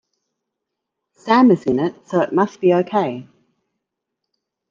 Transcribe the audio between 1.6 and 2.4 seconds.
in it so it